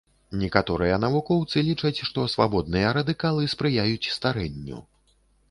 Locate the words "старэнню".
4.19-4.83